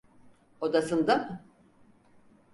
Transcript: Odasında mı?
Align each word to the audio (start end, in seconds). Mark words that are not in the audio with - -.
Odasında 0.61 1.15
mı? 1.17 1.41